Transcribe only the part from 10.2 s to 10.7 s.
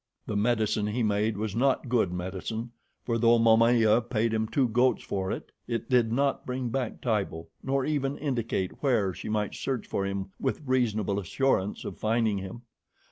with